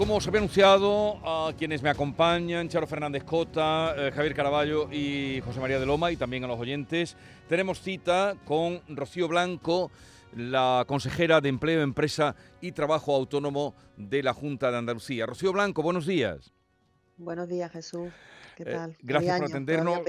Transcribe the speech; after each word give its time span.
como 0.00 0.16
os 0.16 0.26
había 0.26 0.38
anunciado, 0.38 1.20
a 1.22 1.52
quienes 1.52 1.82
me 1.82 1.90
acompañan, 1.90 2.70
Charo 2.70 2.86
Fernández 2.86 3.22
Cota, 3.22 3.94
eh, 3.98 4.10
Javier 4.10 4.34
Caraballo 4.34 4.90
y 4.90 5.42
José 5.44 5.60
María 5.60 5.78
de 5.78 5.84
Loma, 5.84 6.10
y 6.10 6.16
también 6.16 6.42
a 6.42 6.46
los 6.46 6.58
oyentes, 6.58 7.18
tenemos 7.50 7.82
cita 7.82 8.34
con 8.46 8.80
Rocío 8.88 9.28
Blanco, 9.28 9.90
la 10.34 10.86
consejera 10.88 11.42
de 11.42 11.50
Empleo, 11.50 11.82
Empresa 11.82 12.34
y 12.62 12.72
Trabajo 12.72 13.14
Autónomo 13.14 13.74
de 13.98 14.22
la 14.22 14.32
Junta 14.32 14.70
de 14.70 14.78
Andalucía. 14.78 15.26
Rocío 15.26 15.52
Blanco, 15.52 15.82
buenos 15.82 16.06
días. 16.06 16.50
Buenos 17.18 17.46
días, 17.50 17.70
Jesús. 17.70 18.08
¿Qué 18.56 18.62
eh, 18.62 18.72
tal? 18.72 18.96
gracias 19.02 19.38
por 19.38 19.50
atendernos. 19.50 20.00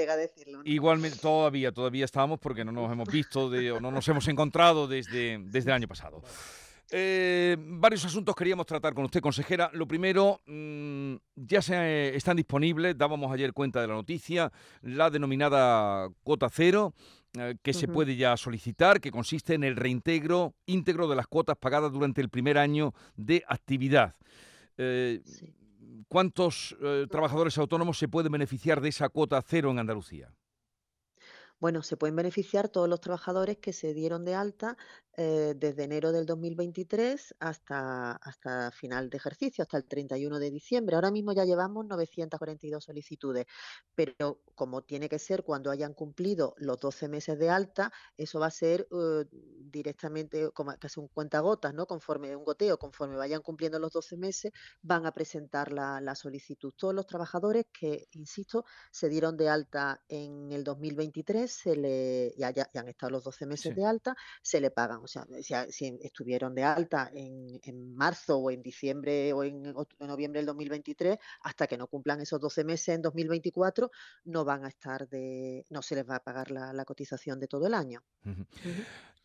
Igualmente, 0.63 1.19
todavía, 1.19 1.73
todavía 1.73 2.05
estamos 2.05 2.39
porque 2.39 2.63
no 2.63 2.71
nos 2.71 2.89
hemos 2.89 3.09
visto 3.09 3.47
o 3.47 3.80
no 3.81 3.91
nos 3.91 4.08
hemos 4.08 4.25
encontrado 4.30 4.88
desde, 4.88 5.38
desde 5.47 5.69
el 5.69 5.75
año 5.75 5.89
pasado. 5.89 6.21
Eh, 6.94 7.55
varios 7.58 8.04
asuntos 8.04 8.36
queríamos 8.36 8.66
tratar 8.66 8.94
con 8.94 9.05
usted, 9.05 9.22
consejera. 9.22 9.72
Lo 9.73 9.88
primero, 9.88 10.41
mm, 10.45 11.16
ya 11.36 11.62
se, 11.62 12.14
están 12.16 12.36
disponibles, 12.36 12.98
dábamos 12.98 13.31
ayer 13.31 13.54
cuenta 13.54 13.80
de 13.80 13.88
la 13.88 13.94
noticia, 13.94 14.52
la 14.81 15.09
denominada 15.09 16.09
cuota 16.23 16.50
cero, 16.50 16.94
eh, 17.40 17.55
que 17.64 17.72
se 17.72 17.88
puede 17.88 18.17
ya 18.17 18.36
solicitar, 18.36 19.00
que 19.00 19.09
consiste 19.09 19.54
en 19.54 19.64
el 19.64 19.77
reintegro 19.77 20.54
íntegro 20.66 21.08
de 21.08 21.16
las 21.16 21.27
cuotas 21.27 21.55
pagadas 21.58 21.94
durante 21.94 22.20
el 22.20 22.27
primer 22.27 22.58
año 22.58 22.94
de 23.16 23.45
actividad. 23.48 24.14
Eh, 24.78 25.22
¿Cuántos 26.09 26.76
trabajadores 27.09 27.58
autónomos 27.58 27.98
se 27.98 28.09
pueden 28.09 28.34
beneficiar 28.34 28.81
de 28.81 28.89
esa 28.89 29.08
cuota 29.08 29.42
cero 29.42 29.72
en 29.72 29.80
Andalucía? 29.80 30.30
Bueno, 31.61 31.83
se 31.83 31.95
pueden 31.95 32.15
beneficiar 32.15 32.69
todos 32.69 32.89
los 32.89 33.02
trabajadores 33.02 33.58
que 33.59 33.72
se 33.72 33.94
dieron 33.94 34.25
de 34.25 34.33
alta 34.33 34.77
eh, 35.16 35.53
desde 35.55 35.83
enero 35.83 36.11
del 36.11 36.25
2023 36.25 37.36
hasta, 37.39 38.13
hasta 38.13 38.72
final 38.72 39.11
de 39.11 39.17
ejercicio, 39.17 39.61
hasta 39.61 39.77
el 39.77 39.86
31 39.86 40.39
de 40.39 40.49
diciembre. 40.49 40.95
Ahora 40.95 41.11
mismo 41.11 41.33
ya 41.33 41.45
llevamos 41.45 41.86
942 41.86 42.83
solicitudes, 42.83 43.45
pero 43.94 44.41
como 44.55 44.81
tiene 44.83 45.08
que 45.08 45.19
ser 45.19 45.44
cuando 45.44 45.69
hayan 45.69 45.94
cumplido 45.94 46.55
los 46.58 46.80
12 46.80 47.09
meses 47.09 47.38
de 47.38 47.49
alta, 47.49 47.91
eso 48.17 48.39
va 48.39 48.47
a 48.47 48.52
ser 48.52 48.88
uh, 48.89 49.23
directamente 49.31 50.49
como 50.52 50.75
casi 50.80 50.99
un 50.99 51.09
cuentagotas, 51.09 51.73
¿no? 51.75 51.86
Conforme 51.86 52.36
un 52.36 52.43
goteo, 52.45 52.77
conforme 52.80 53.17
vayan 53.17 53.41
cumpliendo 53.41 53.77
los 53.80 53.91
12 53.91 54.17
meses, 54.17 54.52
van 54.81 55.05
a 55.05 55.11
presentar 55.11 55.71
la, 55.71 56.02
la 56.02 56.16
solicitud. 56.16 56.73
Todos 56.75 56.95
los 56.95 57.05
trabajadores 57.05 57.66
que, 57.71 58.08
insisto, 58.14 58.66
se 58.91 59.09
dieron 59.09 59.38
de 59.38 59.49
alta 59.49 60.02
en 60.08 60.52
el 60.52 60.64
2023, 60.64 61.50
se 61.53 61.75
le, 61.75 62.33
ya, 62.38 62.52
ya, 62.52 62.69
han 62.73 62.88
estado 62.88 63.11
los 63.11 63.23
12 63.23 63.45
meses 63.45 63.75
de 63.75 63.85
alta, 63.85 64.16
se 64.41 64.59
le 64.59 64.71
pagan 64.71 65.02
o 65.03 65.07
sea, 65.07 65.25
si, 65.69 65.85
estuvieron 66.02 66.55
de 66.55 66.63
alta 66.63 67.11
en, 67.13 67.95
marzo 67.95 68.38
o 68.38 68.52
en 68.52 68.61
diciembre 68.61 69.33
o 69.33 69.43
en, 69.43 69.73
noviembre 69.99 70.39
del 70.39 70.45
2023, 70.47 71.17
hasta 71.41 71.67
que 71.67 71.77
no 71.77 71.88
cumplan 71.88 72.21
esos 72.21 72.39
12 72.39 72.63
meses 72.63 72.89
en 72.95 73.02
2024, 73.02 73.91
no 74.25 74.45
van 74.45 74.66
a 74.66 74.69
estar 74.69 75.08
de, 75.08 75.66
no 75.69 75.81
se 75.81 75.95
les 75.95 76.09
va 76.09 76.17
a 76.17 76.23
pagar 76.23 76.52
la, 76.52 76.85
cotización 76.85 77.39
de 77.39 77.47
todo 77.47 77.67
el 77.67 77.73
año. 77.73 78.02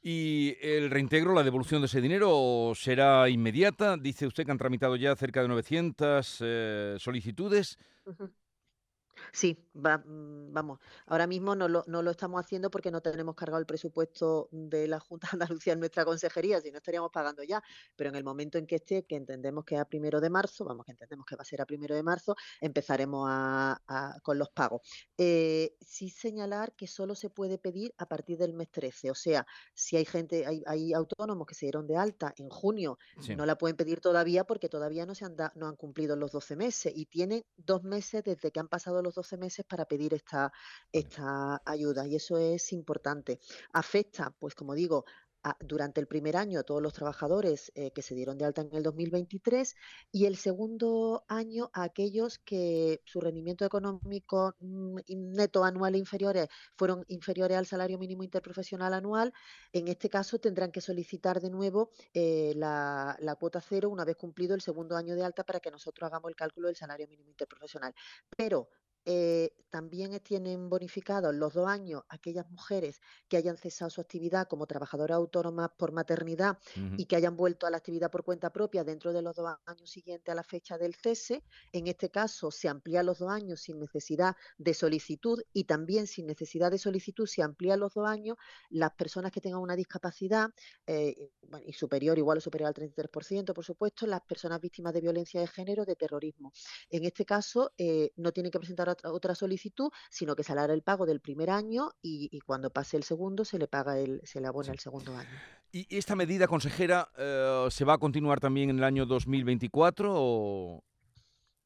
¿Y 0.02 0.56
el 0.60 0.90
reintegro, 0.90 1.34
la 1.34 1.42
devolución 1.42 1.80
de 1.80 1.86
ese 1.86 2.00
dinero 2.00 2.72
será 2.76 3.28
inmediata? 3.28 3.96
Dice 3.96 4.26
usted 4.26 4.44
que 4.44 4.52
han 4.52 4.58
tramitado 4.58 4.94
ya 4.94 5.16
cerca 5.16 5.42
de 5.42 5.48
900 5.48 6.38
eh, 6.42 6.96
solicitudes. 6.98 7.78
Sí, 9.36 9.68
mm, 9.74 10.50
vamos, 10.54 10.80
ahora 11.04 11.26
mismo 11.26 11.54
no 11.54 11.68
lo, 11.68 11.84
no 11.88 12.00
lo 12.00 12.10
estamos 12.10 12.40
haciendo 12.40 12.70
porque 12.70 12.90
no 12.90 13.02
tenemos 13.02 13.34
cargado 13.34 13.60
el 13.60 13.66
presupuesto 13.66 14.48
de 14.50 14.88
la 14.88 14.98
Junta 14.98 15.28
de 15.30 15.32
Andalucía 15.34 15.74
en 15.74 15.78
nuestra 15.80 16.06
consejería, 16.06 16.58
si 16.62 16.70
no 16.70 16.78
estaríamos 16.78 17.10
pagando 17.12 17.42
ya, 17.42 17.62
pero 17.96 18.08
en 18.08 18.16
el 18.16 18.24
momento 18.24 18.56
en 18.56 18.66
que 18.66 18.76
esté, 18.76 19.04
que 19.04 19.14
entendemos 19.14 19.66
que 19.66 19.74
es 19.74 19.82
a 19.82 19.84
primero 19.84 20.22
de 20.22 20.30
marzo, 20.30 20.64
vamos, 20.64 20.86
que 20.86 20.92
entendemos 20.92 21.26
que 21.26 21.36
va 21.36 21.42
a 21.42 21.44
ser 21.44 21.60
a 21.60 21.66
primero 21.66 21.94
de 21.94 22.02
marzo, 22.02 22.34
empezaremos 22.62 23.28
a, 23.30 23.78
con 24.22 24.38
los 24.38 24.48
pagos. 24.48 24.80
Eh, 25.18 25.76
sí 25.82 26.08
señalar 26.08 26.72
que 26.74 26.86
solo 26.86 27.14
se 27.14 27.28
puede 27.28 27.58
pedir 27.58 27.92
a 27.98 28.06
partir 28.06 28.38
del 28.38 28.54
mes 28.54 28.70
13, 28.70 29.10
o 29.10 29.14
sea, 29.14 29.46
si 29.74 29.98
hay 29.98 30.06
gente, 30.06 30.46
hay, 30.46 30.62
hay 30.66 30.94
autónomos 30.94 31.46
que 31.46 31.54
se 31.54 31.66
dieron 31.66 31.86
de 31.86 31.98
alta 31.98 32.32
en 32.38 32.48
junio, 32.48 32.98
no 33.36 33.44
la 33.44 33.58
pueden 33.58 33.76
pedir 33.76 34.00
todavía 34.00 34.44
porque 34.44 34.70
todavía 34.70 35.04
no, 35.04 35.14
se 35.14 35.26
han, 35.26 35.36
no 35.56 35.68
han 35.68 35.76
cumplido 35.76 36.16
los 36.16 36.32
12 36.32 36.56
meses 36.56 36.90
y 36.96 37.04
tienen 37.04 37.44
dos 37.58 37.82
meses 37.82 38.24
desde 38.24 38.50
que 38.50 38.60
han 38.60 38.68
pasado 38.68 39.02
los 39.02 39.14
12 39.14 39.25
meses 39.32 39.64
para 39.64 39.84
pedir 39.84 40.14
esta, 40.14 40.52
esta 40.92 41.60
ayuda 41.64 42.06
y 42.06 42.16
eso 42.16 42.38
es 42.38 42.72
importante. 42.72 43.40
Afecta, 43.72 44.34
pues 44.38 44.54
como 44.54 44.74
digo, 44.74 45.04
durante 45.60 46.00
el 46.00 46.06
primer 46.06 46.36
año 46.36 46.60
a 46.60 46.62
todos 46.62 46.82
los 46.82 46.92
trabajadores 46.92 47.70
eh, 47.74 47.90
que 47.92 48.02
se 48.02 48.14
dieron 48.14 48.38
de 48.38 48.44
alta 48.44 48.62
en 48.62 48.74
el 48.74 48.82
2023 48.82 49.74
y 50.12 50.26
el 50.26 50.36
segundo 50.36 51.24
año 51.28 51.70
a 51.72 51.84
aquellos 51.84 52.38
que 52.38 53.00
su 53.04 53.20
rendimiento 53.20 53.64
económico 53.64 54.54
mm, 54.60 54.98
neto 55.34 55.64
anual 55.64 55.96
inferiores 55.96 56.48
fueron 56.76 57.04
inferiores 57.08 57.56
al 57.56 57.66
salario 57.66 57.98
mínimo 57.98 58.24
interprofesional 58.24 58.94
anual. 58.94 59.32
En 59.72 59.88
este 59.88 60.08
caso 60.08 60.38
tendrán 60.38 60.72
que 60.72 60.80
solicitar 60.80 61.40
de 61.40 61.50
nuevo 61.50 61.90
eh, 62.14 62.52
la, 62.56 63.16
la 63.20 63.34
cuota 63.36 63.60
cero 63.60 63.90
una 63.90 64.04
vez 64.04 64.16
cumplido 64.16 64.54
el 64.54 64.60
segundo 64.60 64.96
año 64.96 65.14
de 65.14 65.24
alta 65.24 65.44
para 65.44 65.60
que 65.60 65.70
nosotros 65.70 66.06
hagamos 66.06 66.28
el 66.30 66.36
cálculo 66.36 66.68
del 66.68 66.76
salario 66.76 67.06
mínimo 67.08 67.30
interprofesional. 67.30 67.94
Pero 68.36 68.68
eh, 69.06 69.52
también 69.70 70.18
tienen 70.20 70.68
bonificados 70.68 71.34
los 71.34 71.52
dos 71.54 71.68
años 71.68 72.02
aquellas 72.08 72.48
mujeres 72.50 73.00
que 73.28 73.36
hayan 73.36 73.56
cesado 73.56 73.90
su 73.90 74.00
actividad 74.00 74.48
como 74.48 74.66
trabajadoras 74.66 75.16
autónomas 75.16 75.70
por 75.76 75.92
maternidad 75.92 76.58
y 76.96 77.04
que 77.04 77.16
hayan 77.16 77.36
vuelto 77.36 77.66
a 77.66 77.70
la 77.70 77.76
actividad 77.76 78.10
por 78.10 78.24
cuenta 78.24 78.50
propia 78.50 78.84
dentro 78.84 79.12
de 79.12 79.22
los 79.22 79.36
dos 79.36 79.54
años 79.66 79.90
siguientes 79.90 80.32
a 80.32 80.34
la 80.34 80.42
fecha 80.42 80.78
del 80.78 80.94
cese. 80.94 81.44
En 81.72 81.86
este 81.88 82.10
caso 82.10 82.50
se 82.50 82.68
amplía 82.68 83.02
los 83.02 83.18
dos 83.18 83.30
años 83.30 83.60
sin 83.60 83.78
necesidad 83.78 84.34
de 84.56 84.74
solicitud 84.74 85.42
y 85.52 85.64
también 85.64 86.06
sin 86.06 86.26
necesidad 86.26 86.70
de 86.70 86.78
solicitud 86.78 87.26
se 87.26 87.42
amplía 87.42 87.76
los 87.76 87.94
dos 87.94 88.08
años 88.08 88.36
las 88.70 88.92
personas 88.92 89.30
que 89.30 89.40
tengan 89.40 89.60
una 89.60 89.76
discapacidad 89.76 90.50
eh, 90.86 91.30
y 91.64 91.72
superior, 91.72 92.18
igual 92.18 92.38
o 92.38 92.40
superior 92.40 92.68
al 92.68 92.74
33%, 92.74 93.52
por 93.52 93.64
supuesto, 93.64 94.06
las 94.06 94.22
personas 94.22 94.60
víctimas 94.60 94.92
de 94.92 95.00
violencia 95.00 95.40
de 95.40 95.46
género, 95.46 95.84
de 95.84 95.96
terrorismo. 95.96 96.52
En 96.90 97.04
este 97.04 97.24
caso 97.24 97.72
eh, 97.78 98.10
no 98.16 98.32
tienen 98.32 98.50
que 98.50 98.58
presentar 98.58 98.88
otra, 99.04 99.34
solicitud, 99.34 99.90
sino 100.10 100.34
que 100.34 100.42
se 100.42 100.56
el 100.56 100.82
pago 100.82 101.06
del 101.06 101.20
primer 101.20 101.50
año 101.50 101.92
y, 102.02 102.40
cuando 102.46 102.70
pase 102.70 102.96
el 102.96 103.02
segundo 103.02 103.44
se 103.44 103.58
le 103.58 103.68
paga 103.68 103.98
el, 103.98 104.20
se 104.24 104.40
le 104.40 104.46
abona 104.46 104.72
el 104.72 104.78
segundo 104.78 105.14
año. 105.14 105.28
¿Y 105.70 105.96
esta 105.96 106.16
medida, 106.16 106.46
consejera, 106.48 107.08
eh, 107.18 107.66
se 107.70 107.84
va 107.84 107.94
a 107.94 107.98
continuar 107.98 108.40
también 108.40 108.70
en 108.70 108.78
el 108.78 108.84
año 108.84 109.04
2024 109.04 110.12
o, 110.14 110.84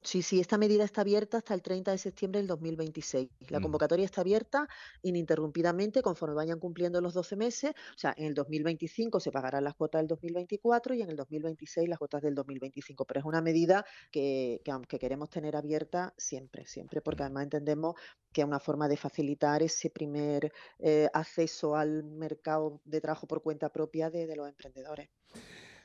Sí, 0.03 0.23
sí, 0.23 0.41
esta 0.41 0.57
medida 0.57 0.83
está 0.85 1.03
abierta 1.03 1.37
hasta 1.37 1.53
el 1.53 1.61
30 1.61 1.91
de 1.91 1.99
septiembre 1.99 2.41
del 2.41 2.47
2026. 2.47 3.29
La 3.51 3.61
convocatoria 3.61 4.07
está 4.07 4.23
abierta 4.23 4.67
ininterrumpidamente 5.03 6.01
conforme 6.01 6.35
vayan 6.35 6.59
cumpliendo 6.59 7.03
los 7.03 7.13
12 7.13 7.37
meses. 7.37 7.73
O 7.73 7.99
sea, 7.99 8.15
en 8.17 8.25
el 8.25 8.35
2025 8.35 9.21
se 9.21 9.31
pagarán 9.31 9.63
las 9.63 9.75
cuotas 9.75 10.01
del 10.01 10.09
2024 10.09 10.95
y 10.95 11.03
en 11.03 11.11
el 11.11 11.17
2026 11.17 11.87
las 11.87 11.99
cuotas 11.99 12.23
del 12.23 12.35
2025. 12.35 13.05
Pero 13.05 13.21
es 13.21 13.27
una 13.27 13.43
medida 13.43 13.85
que, 14.11 14.63
que, 14.89 14.99
queremos 14.99 15.29
tener 15.29 15.55
abierta 15.55 16.15
siempre, 16.17 16.67
siempre, 16.67 17.03
porque 17.03 17.25
además 17.25 17.45
entendemos 17.45 17.95
que 18.33 18.41
es 18.41 18.47
una 18.47 18.59
forma 18.59 18.89
de 18.89 18.97
facilitar 18.97 19.63
ese 19.63 19.91
primer 19.91 20.51
eh, 20.79 21.11
acceso 21.13 21.77
al 21.77 22.05
mercado 22.05 22.81
de 22.87 23.03
trabajo 23.03 23.27
por 23.27 23.43
cuenta 23.43 23.69
propia 23.69 24.09
de 24.09 24.35
los 24.35 24.49
emprendedores. 24.49 25.11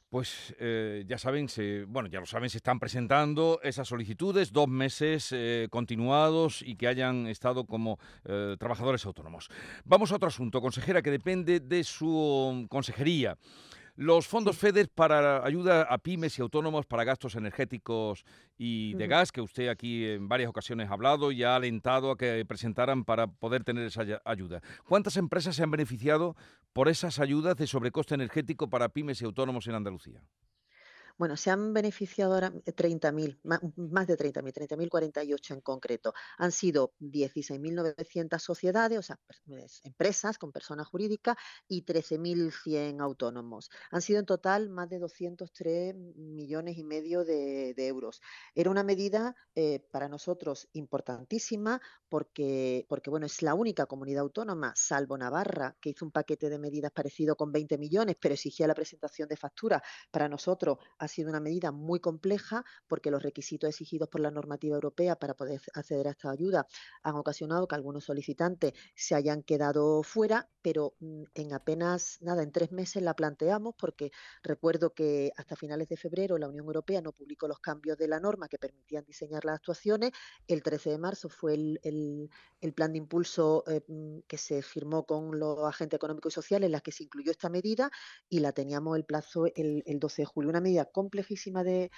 Pues 0.10 0.56
eh, 0.60 1.04
ya 1.08 1.18
saben, 1.18 1.50
se, 1.50 1.84
bueno, 1.86 2.08
ya 2.08 2.20
lo 2.20 2.26
saben, 2.26 2.50
se 2.50 2.58
están 2.58 2.80
presentando 2.80 3.60
esas 3.64 3.88
solicitudes, 3.88 4.52
dos 4.52 4.68
meses 4.68 5.30
eh, 5.32 5.68
continuados 5.72 6.62
y 6.62 6.76
que 6.76 6.88
hayan 6.88 7.28
estado 7.28 7.66
como 7.66 8.00
eh, 8.24 8.56
trabajadores 8.60 9.06
autónomos. 9.06 9.50
Vamos 9.84 10.12
a 10.12 10.16
otro 10.16 10.28
asunto, 10.28 10.62
consejera, 10.62 11.02
que 11.02 11.12
depende 11.12 11.60
de 11.60 11.84
su 11.84 12.68
consejería. 12.70 13.38
Los 13.98 14.28
fondos 14.28 14.58
FEDER 14.58 14.90
para 14.90 15.46
ayuda 15.46 15.84
a 15.84 15.98
pymes 16.00 16.38
y 16.38 16.42
autónomos 16.42 16.86
para 16.86 17.06
gastos 17.06 17.36
energéticos 17.36 18.26
y 18.58 18.94
de 18.96 19.08
gas, 19.08 19.32
que 19.32 19.40
usted 19.40 19.70
aquí 19.70 20.06
en 20.06 20.28
varias 20.28 20.50
ocasiones 20.50 20.90
ha 20.90 20.94
hablado 20.94 21.32
y 21.32 21.44
ha 21.44 21.56
alentado 21.56 22.12
a 22.12 22.18
que 22.18 22.44
presentaran 22.46 23.06
para 23.06 23.28
poder 23.28 23.64
tener 23.64 23.86
esa 23.86 24.04
ayuda. 24.26 24.62
¿Cuántas 24.86 25.16
empresas 25.16 25.56
se 25.56 25.64
han 25.64 25.72
beneficiado 25.72 26.36
por 26.74 26.90
esas 26.90 27.20
ayudas 27.20 27.56
de 27.56 27.68
sobrecoste 27.68 28.16
energético 28.16 28.70
para 28.70 28.90
pymes 28.90 29.22
y 29.22 29.26
autónomos 29.26 29.66
en 29.68 29.76
Andalucía? 29.76 30.22
Bueno, 31.18 31.38
se 31.38 31.50
han 31.50 31.74
beneficiado 31.74 32.34
ahora 32.34 32.52
30.000, 32.52 33.40
más 33.44 34.08
de 34.08 34.18
30.000, 34.18 34.52
30.048 34.52 35.54
en 35.54 35.62
concreto. 35.62 36.14
Han 36.38 36.52
sido 36.52 36.94
16.900 37.00 38.38
sociedades, 38.40 39.00
o 39.00 39.02
sea, 39.02 39.20
empresas 39.84 40.38
con 40.38 40.52
persona 40.52 40.84
jurídica 40.84 41.38
y 41.70 41.86
13.100 41.86 43.02
autónomos. 43.02 43.70
Han 43.92 44.02
sido 44.02 44.20
en 44.20 44.26
total 44.26 44.70
más 44.70 44.90
de 44.90 45.00
203 45.00 45.96
millones 45.96 46.78
y 46.78 46.84
medio 46.84 47.24
de, 47.24 47.74
euros. 47.78 48.22
Era 48.54 48.70
una 48.70 48.84
medida 48.84 49.36
eh, 49.54 49.80
para 49.92 50.10
nosotros 50.10 50.68
importantísima 50.74 51.80
porque, 52.10 52.86
porque, 52.90 53.10
bueno, 53.10 53.26
es 53.26 53.42
la 53.42 53.54
única 53.54 53.86
comunidad 53.86 54.24
autónoma, 54.24 54.74
salvo 54.76 55.18
Navarra, 55.18 55.78
que 55.80 55.92
hizo 55.92 56.04
un 56.04 56.12
paquete 56.12 56.50
de 56.50 56.60
medidas 56.60 56.92
parecido 56.92 57.36
con 57.36 57.52
20 57.52 57.78
millones, 57.78 58.18
pero 58.20 58.34
exigía 58.34 58.68
la 58.68 58.76
presentación 58.76 59.30
de 59.30 59.38
factura. 59.38 59.82
Para 60.12 60.28
nosotros 60.28 60.78
ha 61.06 61.08
sido 61.08 61.30
una 61.30 61.40
medida 61.40 61.72
muy 61.72 62.00
compleja 62.00 62.64
porque 62.88 63.12
los 63.12 63.24
requisitos 63.24 63.70
exigidos 63.70 64.10
por 64.10 64.22
la 64.22 64.32
normativa 64.32 64.76
europea 64.76 65.16
para 65.16 65.34
poder 65.34 65.62
acceder 65.74 66.08
a 66.08 66.12
esta 66.12 66.30
ayuda 66.30 66.68
han 67.04 67.16
ocasionado 67.16 67.68
que 67.68 67.76
algunos 67.76 68.06
solicitantes 68.06 68.74
se 68.96 69.16
hayan 69.16 69.44
quedado 69.44 70.04
fuera, 70.04 70.50
pero 70.62 70.96
mm, 71.00 71.24
en 71.34 71.54
apenas 71.54 72.18
nada, 72.22 72.44
en 72.44 72.52
tres 72.52 72.72
meses 72.72 73.02
la 73.04 73.14
planteamos 73.16 73.76
porque 73.78 74.12
recuerdo 74.44 74.94
que 74.94 75.32
hasta 75.38 75.56
finales 75.56 75.88
de 75.88 75.98
febrero 75.98 76.38
la 76.38 76.50
Unión 76.50 76.66
Europea 76.66 77.02
no 77.02 77.12
publicó 77.12 77.48
los 77.48 77.60
cambios 77.60 77.98
de 77.98 78.08
la 78.08 78.20
norma 78.20 78.48
que 78.48 78.58
permitían 78.58 79.06
diseñar 79.06 79.46
las 79.46 79.56
actuaciones. 79.56 80.12
El 80.48 80.64
13 80.64 80.92
de 80.92 80.98
marzo 80.98 81.30
fue 81.30 81.54
el, 81.54 82.30
plan 82.76 82.92
de 82.92 82.98
impulso 82.98 83.64
eh, 83.68 83.84
mm, 83.88 84.20
que 84.28 84.38
se 84.38 84.62
firmó 84.62 85.06
con 85.06 85.40
los 85.40 85.60
agentes 85.64 85.98
económicos 85.98 86.34
y 86.34 86.36
sociales 86.36 86.68
en 86.68 86.72
la 86.72 86.82
que 86.82 86.92
se 86.92 87.04
incluyó 87.04 87.32
esta 87.32 87.50
medida 87.50 87.92
y 88.30 88.40
la 88.40 88.52
teníamos 88.52 88.98
el 88.98 89.06
plazo 89.06 89.46
el, 89.56 89.84
12 89.86 90.22
de 90.22 90.26
julio. 90.26 90.50
Una 90.50 90.62
medida 90.62 90.86
complejísima 90.96 91.62
de, 91.62 91.92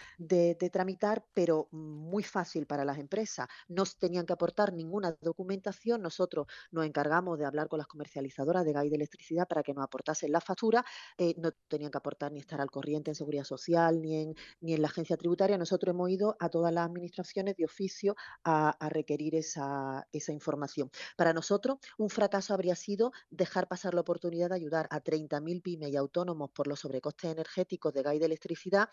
tramitar, 0.71 1.23
pero 1.35 1.67
muy 1.71 2.23
fácil 2.23 2.65
para 2.65 2.83
las 2.83 2.97
empresas. 2.97 3.47
No 3.67 3.83
tenían 3.99 4.25
que 4.25 4.33
aportar 4.33 4.73
ninguna 4.73 5.15
documentación. 5.21 6.01
Nosotros 6.01 6.47
nos 6.71 6.83
encargamos 6.83 7.37
de 7.37 7.45
hablar 7.45 7.67
con 7.67 7.77
las 7.77 7.85
comercializadoras 7.85 8.65
de 8.65 8.73
gas 8.73 8.85
y 8.85 8.89
de 8.89 8.95
electricidad 8.95 9.47
para 9.47 9.61
que 9.61 9.75
nos 9.75 9.83
aportasen 9.83 10.31
la 10.31 10.41
factura. 10.41 10.83
Eh, 11.15 11.35
no 11.37 11.51
tenían 11.67 11.91
que 11.91 11.99
aportar 11.99 12.31
ni 12.31 12.39
estar 12.39 12.59
al 12.59 12.71
corriente 12.71 13.11
en 13.11 13.15
seguridad 13.15 13.43
social 13.43 14.01
ni 14.01 14.15
en, 14.15 14.35
ni 14.61 14.73
en 14.73 14.81
la 14.81 14.87
agencia 14.87 15.15
tributaria. 15.15 15.59
Nosotros 15.59 15.93
hemos 15.93 16.09
ido 16.09 16.35
a 16.39 16.49
todas 16.49 16.73
las 16.73 16.87
administraciones 16.87 17.55
de 17.55 17.65
oficio 17.65 18.15
a, 18.43 18.75
requerir 18.89 19.35
esa, 19.35 20.07
información. 20.29 20.89
Para 21.15 21.33
nosotros, 21.33 21.77
un 21.99 22.09
fracaso 22.09 22.55
habría 22.55 22.75
sido 22.75 23.11
dejar 23.29 23.67
pasar 23.67 23.93
la 23.93 24.01
oportunidad 24.01 24.49
de 24.49 24.55
ayudar 24.55 24.87
a 24.89 25.03
30.000 25.03 25.61
pymes 25.61 25.89
y 25.91 25.95
autónomos 25.95 26.49
por 26.49 26.65
los 26.65 26.79
sobrecostes 26.79 27.31
energéticos 27.31 27.93
de 27.93 28.01
gas 28.01 28.15
y 28.15 28.19
de 28.19 28.25
electricidad, 28.25 28.86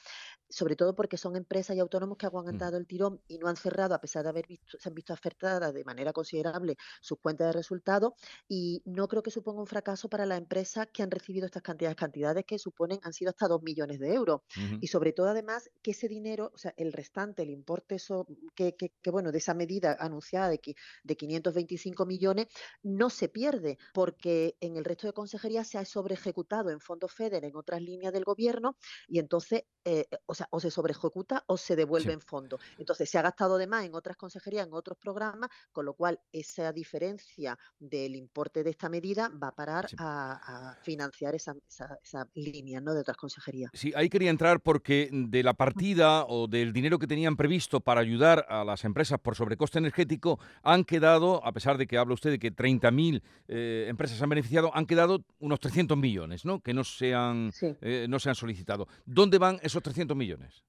sobre 0.49 0.76
todo 0.76 0.94
porque 0.94 1.17
son 1.17 1.37
empresas 1.37 1.76
y 1.76 1.81
autónomos 1.81 2.19
que 2.19 2.26
han 2.26 2.32
mm. 2.32 2.37
aguantado 2.37 2.76
el 2.76 2.87
tirón 2.87 3.20
y 3.29 3.38
no 3.38 3.49
han 3.49 3.56
cerrado, 3.56 3.94
a 3.94 4.00
pesar 4.00 4.23
de 4.23 4.29
haber 4.31 4.46
visto, 4.46 4.79
se 4.79 4.88
han 4.88 4.94
visto 4.94 5.12
afectadas 5.12 5.73
de 5.73 5.85
manera 5.85 6.12
considerable 6.12 6.76
sus 7.00 7.19
cuentas 7.19 7.49
de 7.49 7.52
resultados. 7.52 8.12
Y 8.49 8.82
no 8.85 9.08
creo 9.08 9.23
que 9.23 9.31
suponga 9.31 9.61
un 9.61 9.67
fracaso 9.67 10.08
para 10.08 10.26
las 10.26 10.38
empresas 10.38 10.87
que 10.93 11.02
han 11.02 11.11
recibido 11.11 11.46
estas 11.46 11.62
cantidades, 11.62 11.96
cantidades 11.96 12.44
que 12.46 12.58
suponen 12.58 13.00
han 13.02 13.12
sido 13.12 13.31
hasta 13.31 13.49
2 13.49 13.62
millones 13.62 13.99
de 13.99 14.14
euros. 14.14 14.43
Y 14.81 14.87
sobre 14.88 15.12
todo, 15.12 15.29
además, 15.29 15.70
que 15.82 15.93
ese 15.93 16.08
dinero, 16.08 16.50
o 16.55 16.58
sea, 16.58 16.75
el 16.76 16.93
restante, 16.93 17.43
el 17.43 17.50
importe 17.50 17.96
eso, 17.96 18.26
que, 18.55 18.75
que, 18.76 19.11
bueno, 19.11 19.32
de 19.32 19.38
esa 19.38 19.55
medida 19.55 19.96
anunciada 19.99 20.49
de, 20.49 20.61
de 21.02 21.17
525 21.17 22.06
millones, 22.06 22.46
no 22.82 23.11
se 23.11 23.29
pierde, 23.29 23.79
porque 23.93 24.56
en 24.61 24.76
el 24.76 24.85
resto 24.85 25.06
de 25.06 25.12
consejerías 25.12 25.69
se 25.69 25.79
ha 25.79 25.85
sobre 25.85 26.14
ejecutado 26.14 26.70
en 26.70 26.81
fondos 26.81 27.12
FEDER 27.12 27.44
en 27.44 27.56
otras 27.56 27.81
líneas 27.81 28.12
del 28.12 28.25
gobierno 28.25 28.76
y 29.08 29.19
entonces, 29.19 29.64
eh, 29.85 30.07
o 30.27 30.35
sea, 30.35 30.49
o 30.51 30.61
se 30.61 30.71
sobre 30.71 30.93
ejecuta 30.93 31.45
o 31.47 31.57
se 31.57 31.77
devuelve 31.77 32.13
en 32.13 32.21
fondo. 32.21 32.59
Entonces, 32.79 33.11
se 33.11 33.19
ha 33.19 33.23
gastado 33.23 33.59
de 33.59 33.67
más 33.67 33.85
en 33.85 33.95
otras 33.95 34.17
consejerías, 34.17 34.67
en 34.67 34.73
otros 34.73 34.97
programas, 34.99 35.51
con 35.73 35.85
lo 35.85 35.95
cual 35.95 36.21
esa 36.33 36.73
diferencia 36.73 37.59
del 37.79 38.17
importe 38.17 38.65
de 38.65 38.71
esta 38.71 38.89
medida 38.89 39.31
va 39.31 39.49
a 39.49 39.55
parar 39.55 39.87
a, 39.99 40.77
financiar 40.83 41.35
esa, 41.35 41.55
esa, 42.03 42.29
línea 42.35 42.81
¿no? 42.81 42.95
de 42.95 43.01
otras 43.01 43.17
consejerías. 43.17 43.71
Sí, 43.75 43.93
ahí 43.95 44.09
quería 44.09 44.31
entrar 44.31 44.61
porque 44.61 45.09
de 45.13 45.43
la 45.43 45.55
partida 45.55 46.25
o 46.27 46.47
del 46.47 46.73
dinero 46.73 46.99
que 46.99 47.07
tenían 47.07 47.37
previsto 47.37 47.81
para 47.81 48.01
ayudar 48.01 48.47
a 48.49 48.65
las 48.65 48.85
empresas 48.85 49.19
por 49.21 49.37
sobrecoste 49.37 49.79
energético, 49.79 50.39
han 50.63 50.85
quedado, 50.85 51.45
a 51.45 51.53
pesar 51.53 51.79
de 51.79 51.87
que 51.87 51.99
habla 51.99 52.15
usted 52.15 52.31
de 52.31 52.39
que 52.39 52.55
30.000 52.55 53.23
eh, 53.49 53.87
empresas 53.89 54.21
han 54.23 54.29
beneficiado, 54.29 54.71
han 54.75 54.87
quedado 54.87 55.25
unos 55.39 55.61
300 55.61 55.97
millones, 55.97 56.45
¿no? 56.45 56.61
Que 56.61 56.75
no 56.75 56.85
se 56.85 57.15
han, 57.15 57.53
eh, 57.61 58.07
no 58.09 58.19
se 58.19 58.29
han 58.31 58.35
solicitado. 58.35 58.89
¿Dónde 59.05 59.39
van 59.39 59.59
esos 59.63 59.74
300 59.81 60.15
millones? 60.15 60.62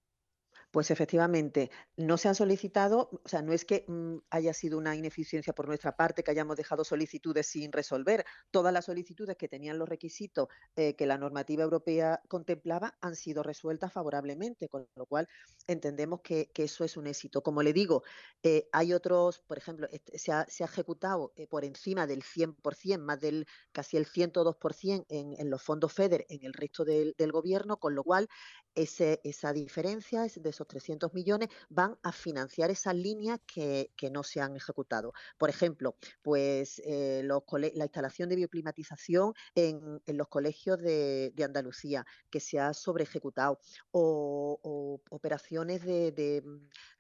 Pues 0.76 0.92
efectivamente, 0.92 1.72
no 1.96 2.18
se 2.18 2.28
han 2.28 2.36
solicitado, 2.36 3.10
o 3.24 3.30
sea, 3.30 3.42
no 3.42 3.54
es 3.54 3.64
que 3.64 3.86
mm, 3.88 4.18
haya 4.30 4.54
sido 4.54 4.78
una 4.78 4.94
ineficiencia 4.94 5.54
por 5.54 5.70
nuestra 5.70 5.96
parte, 5.96 6.22
que 6.22 6.32
hayamos 6.32 6.58
dejado 6.58 6.84
solicitudes 6.84 7.48
sin 7.48 7.72
resolver. 7.72 8.26
Todas 8.52 8.74
las 8.74 8.84
solicitudes 8.84 9.38
que 9.38 9.48
tenían 9.48 9.80
los 9.80 9.88
requisitos 9.88 10.50
eh, 10.76 10.94
que 10.98 11.06
la 11.06 11.18
normativa 11.18 11.64
europea 11.64 12.22
contemplaba 12.28 12.98
han 13.00 13.16
sido 13.16 13.42
resueltas 13.42 13.94
favorablemente, 13.94 14.68
con 14.68 14.86
lo 14.98 15.06
cual 15.06 15.30
entendemos 15.66 16.20
que, 16.20 16.52
eso 16.54 16.84
es 16.84 16.98
un 16.98 17.08
éxito. 17.08 17.42
Como 17.42 17.64
le 17.64 17.72
digo, 17.72 18.04
eh, 18.44 18.68
hay 18.74 18.92
otros, 18.92 19.40
por 19.48 19.58
ejemplo, 19.58 19.88
se 20.14 20.34
ha, 20.34 20.46
ejecutado 20.60 21.32
eh, 21.38 21.48
por 21.48 21.64
encima 21.64 22.06
del 22.06 22.22
100%, 22.22 23.00
más 23.00 23.22
del 23.22 23.46
casi 23.72 23.96
el 23.96 24.08
102% 24.08 25.06
en, 25.08 25.36
en 25.38 25.50
los 25.50 25.64
fondos 25.64 25.94
FEDER 25.94 26.26
en 26.28 26.44
el 26.44 26.52
resto 26.52 26.84
del, 26.84 27.16
gobierno, 27.32 27.78
con 27.78 27.96
lo 27.96 28.04
cual 28.04 28.28
esa 28.76 29.54
diferencia 29.54 30.26
es 30.26 30.42
de 30.42 30.50
esos 30.50 30.65
300 30.68 31.14
millones 31.14 31.50
van 31.70 31.98
a 32.04 32.12
financiar 32.12 32.72
esas 32.72 32.96
líneas 32.96 33.40
que, 33.46 33.90
no 34.12 34.24
se 34.24 34.40
han 34.40 34.56
ejecutado. 34.56 35.14
Por 35.38 35.50
ejemplo, 35.50 35.96
pues 36.22 36.82
eh, 36.86 37.24
la 37.24 37.86
instalación 37.86 38.30
de 38.30 38.36
bioclimatización 38.36 39.34
en, 39.56 40.02
los 40.08 40.28
colegios 40.28 40.80
de, 40.80 41.34
Andalucía, 41.44 42.06
que 42.30 42.40
se 42.40 42.60
ha 42.60 42.74
sobre 42.74 43.04
ejecutado, 43.04 43.60
o, 43.92 45.02
operaciones 45.10 45.84
de, 45.84 46.12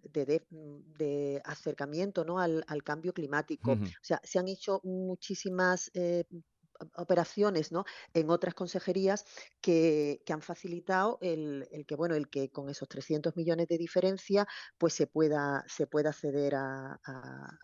de, 0.01 1.41
acercamiento 1.43 2.25
¿no? 2.25 2.39
al, 2.39 2.83
cambio 2.83 3.13
climático. 3.13 3.73
O 3.73 3.77
sea, 4.01 4.19
se 4.23 4.39
han 4.39 4.47
hecho 4.47 4.81
muchísimas 4.83 5.91
eh, 5.93 6.25
operaciones 6.95 7.71
¿no? 7.71 7.85
en 8.13 8.29
otras 8.29 8.53
consejerías 8.53 9.25
que, 9.61 10.21
han 10.29 10.41
facilitado 10.41 11.17
el, 11.21 11.67
que 11.87 11.95
bueno 11.95 12.15
el 12.15 12.29
que 12.29 12.49
con 12.49 12.69
esos 12.69 12.89
300 12.89 13.35
millones 13.35 13.67
de 13.67 13.77
diferencia 13.77 14.47
pues 14.77 14.93
se 14.93 15.07
pueda 15.07 15.63
se 15.67 15.87
pueda 15.87 16.09
acceder 16.09 16.55
a, 16.55 16.99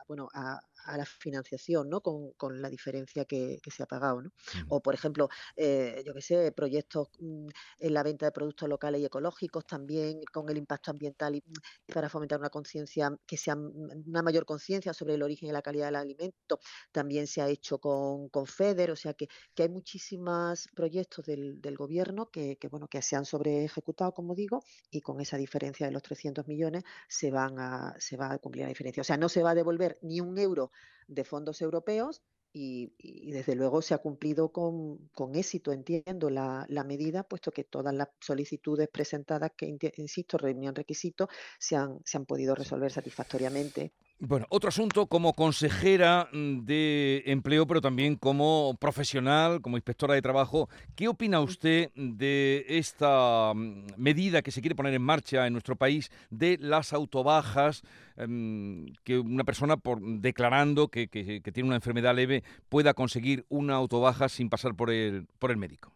bueno 0.08 0.30
a, 0.34 0.60
a 0.86 0.98
la 0.98 1.06
financiación, 1.06 1.90
¿no? 1.90 2.02
Con, 2.02 2.32
con 2.34 2.62
la 2.62 2.70
diferencia 2.70 3.26
que, 3.26 3.60
que, 3.62 3.72
se 3.72 3.84
ha 3.84 3.86
pagado, 3.86 4.22
¿no? 4.22 4.32
O, 4.70 4.82
por 4.82 4.94
ejemplo, 4.94 5.30
eh, 5.56 6.04
yo 6.06 6.14
qué 6.14 6.22
sé, 6.22 6.52
proyectos 6.52 7.10
mm, 7.20 7.48
en 7.80 7.94
la 7.94 8.04
venta 8.04 8.26
de 8.26 8.32
productos 8.32 8.68
locales 8.70 9.02
y 9.02 9.06
ecológicos, 9.06 9.66
también 9.66 10.22
con 10.32 10.50
el 10.50 10.58
impacto 10.58 10.92
ambiental 10.92 11.36
y, 11.36 11.44
mm, 11.46 11.94
para 11.94 12.10
fomentar 12.10 12.40
una 12.40 12.50
conciencia, 12.50 13.16
que 13.26 13.38
sea 13.38 13.56
mm, 13.56 14.08
una 14.08 14.22
mayor 14.22 14.46
conciencia 14.46 14.94
sobre 14.94 15.16
el 15.16 15.24
origen 15.24 15.50
y 15.50 15.52
la 15.52 15.62
calidad 15.62 15.88
del 15.88 15.96
alimento, 15.96 16.60
también 16.92 17.28
se 17.28 17.42
ha 17.42 17.48
hecho 17.48 17.80
con, 17.80 18.30
con 18.30 18.46
FEDER, 18.48 18.92
o 18.92 18.96
sea 18.96 19.14
que, 19.14 19.28
que 19.56 19.64
hay 19.64 19.70
muchísimos 19.70 20.68
proyectos 20.76 21.26
del, 21.26 21.62
del 21.62 21.78
gobierno 21.78 22.30
que, 22.30 22.58
que, 22.58 22.68
bueno, 22.68 22.88
que 22.88 23.02
se 23.02 23.16
han 23.16 23.26
sobre 23.26 23.66
ejecutado, 23.66 24.14
como 24.14 24.36
digo, 24.36 24.64
y 24.90 25.02
con 25.02 25.22
esa 25.22 25.38
diferencia 25.38 25.86
de 25.86 25.92
los 25.92 26.04
300 26.04 26.48
millones 26.48 26.84
se, 27.08 27.32
van 27.32 27.60
a, 27.60 27.96
se 28.00 28.18
va 28.18 28.34
a 28.34 28.38
cumplir 28.40 28.64
la 28.64 28.70
diferencia. 28.70 29.02
O 29.02 29.04
sea, 29.04 29.18
no 29.18 29.30
se 29.30 29.44
va 29.44 29.52
a 29.52 29.56
devolver 29.56 29.98
ni 30.02 30.20
un 30.20 30.38
euro 30.38 30.71
de 31.08 31.24
fondos 31.24 31.62
europeos 31.62 32.22
y, 32.54 33.32
desde 33.32 33.56
luego 33.56 33.82
se 33.82 33.94
ha 33.94 34.00
cumplido 34.00 34.52
con, 34.52 35.10
éxito, 35.34 35.72
entiendo, 35.72 36.30
la, 36.30 36.84
medida, 36.86 37.24
puesto 37.24 37.52
que 37.52 37.64
todas 37.64 37.94
las 37.94 38.10
solicitudes 38.20 38.90
presentadas, 38.90 39.52
que 39.56 39.78
insisto, 39.98 40.38
reunían 40.38 40.76
requisitos, 40.76 41.30
se 41.60 41.76
han, 41.76 42.00
se 42.06 42.18
han 42.18 42.26
podido 42.26 42.56
resolver 42.56 42.92
satisfactoriamente. 42.92 43.94
Bueno, 44.24 44.46
otro 44.50 44.70
asunto 44.70 45.08
como 45.08 45.34
consejera 45.34 46.30
mm, 46.32 46.60
de 46.64 47.24
empleo, 47.26 47.66
pero 47.66 47.82
también 47.82 48.18
como 48.18 48.78
profesional, 48.80 49.62
como 49.62 49.78
inspectora 49.78 50.14
de 50.14 50.22
trabajo, 50.22 50.70
¿qué 50.96 51.08
opina 51.08 51.42
usted 51.42 51.90
de 51.96 52.64
esta 52.68 53.52
mm, 53.56 53.88
medida 53.98 54.44
que 54.44 54.52
se 54.52 54.62
quiere 54.62 54.76
poner 54.76 54.94
en 54.94 55.02
marcha 55.02 55.48
en 55.48 55.54
nuestro 55.54 55.76
país 55.76 56.12
de 56.30 56.60
las 56.62 56.94
autobajas, 56.94 57.82
em, 58.16 58.94
que 59.04 59.18
una 59.18 59.44
persona 59.44 59.76
declarando 60.00 60.90
que, 60.90 61.08
tiene 61.08 61.68
una 61.68 61.78
enfermedad 61.78 62.14
leve 62.14 62.44
pueda 62.70 62.94
conseguir 62.94 63.44
una 63.50 63.74
autobaja 63.74 64.30
sin 64.30 64.52
pasar 64.52 64.76
por 64.76 64.92
el, 64.92 65.26
por 65.40 65.50
el 65.50 65.58
médico? 65.58 65.92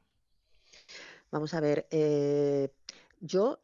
Vamos 1.29 1.53
a 1.53 1.59
ver, 1.59 1.85
eh, 1.91 2.69
yo 3.19 3.59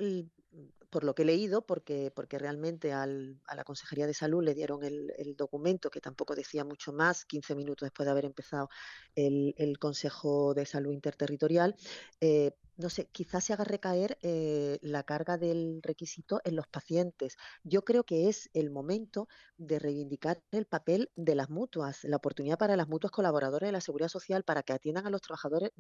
por 0.92 1.04
lo 1.04 1.16
que 1.16 1.24
he 1.24 1.26
leído, 1.26 1.66
porque, 1.66 2.12
porque 2.14 2.38
realmente 2.38 2.94
a 2.94 3.08
la 3.08 3.64
Consejería 3.64 4.06
de 4.06 4.14
Salud 4.14 4.44
le 4.44 4.54
dieron 4.54 4.84
el, 4.84 5.36
documento 5.38 5.90
que 5.90 6.02
tampoco 6.02 6.36
decía 6.36 6.64
mucho 6.66 6.92
más, 6.92 7.26
15 7.26 7.56
minutos 7.56 7.88
después 7.88 8.06
de 8.06 8.12
haber 8.12 8.26
empezado 8.26 8.70
el, 9.16 9.78
Consejo 9.80 10.54
de 10.54 10.66
Salud 10.66 10.92
Interterritorial, 10.92 11.76
eh, 12.20 12.52
no 12.82 12.90
sé, 12.90 13.08
quizás 13.12 13.44
se 13.44 13.54
haga 13.54 13.64
recaer 13.64 14.18
eh, 14.22 14.80
la 14.82 15.04
carga 15.04 15.38
del 15.38 15.82
requisito 15.84 16.42
en 16.44 16.56
los 16.56 16.68
pacientes. 16.68 17.38
Yo 17.64 17.84
creo 17.84 18.04
que 18.04 18.28
es 18.28 18.50
el 18.54 18.72
momento 18.72 19.28
de 19.58 19.80
reivindicar 19.80 20.42
el 20.52 20.66
papel 20.66 21.12
de 21.16 21.36
las 21.36 21.50
mutuas, 21.50 22.04
la 22.04 22.18
oportunidad 22.18 22.58
para 22.58 22.76
las 22.76 22.88
mutuas 22.88 23.12
colaboradoras 23.12 23.68
de 23.68 23.72
la 23.72 23.82
Seguridad 23.82 24.10
Social 24.10 24.44
para 24.44 24.64
que 24.64 24.74
atiendan 24.74 25.06
a 25.06 25.10
los 25.10 25.22
trabajadores 25.22 25.72